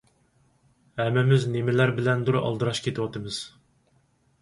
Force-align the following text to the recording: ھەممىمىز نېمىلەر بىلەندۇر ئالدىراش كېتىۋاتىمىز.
ھەممىمىز 1.01 1.45
نېمىلەر 1.57 1.95
بىلەندۇر 2.01 2.41
ئالدىراش 2.43 2.85
كېتىۋاتىمىز. 2.89 3.43